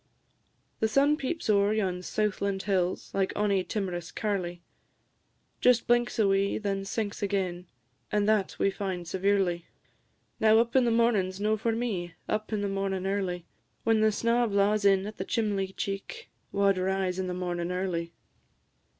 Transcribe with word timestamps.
The 0.79 0.87
sun 0.87 1.15
peeps 1.15 1.47
ower 1.47 1.73
yon 1.73 2.01
southland 2.01 2.63
hills, 2.63 3.11
Like 3.13 3.31
ony 3.37 3.63
timorous 3.63 4.11
carlie; 4.11 4.63
Just 5.59 5.85
blinks 5.85 6.17
a 6.17 6.27
wee, 6.27 6.57
then 6.57 6.85
sinks 6.85 7.21
again; 7.21 7.67
And 8.11 8.27
that 8.27 8.55
we 8.57 8.71
find 8.71 9.07
severely. 9.07 9.67
Now, 10.39 10.57
up 10.57 10.75
in 10.75 10.85
the 10.85 10.89
mornin's 10.89 11.39
no 11.39 11.55
for 11.55 11.73
me, 11.73 12.15
Up 12.27 12.51
in 12.51 12.61
the 12.61 12.67
mornin' 12.67 13.05
early; 13.05 13.45
When 13.83 14.01
snaw 14.11 14.47
blaws 14.47 14.85
in 14.85 15.05
at 15.05 15.17
the 15.17 15.23
chimley 15.23 15.71
cheek, 15.71 16.31
Wha 16.51 16.71
'd 16.71 16.79
rise 16.79 17.19
in 17.19 17.27
the 17.27 17.35
mornin' 17.35 17.71
early? 17.71 18.11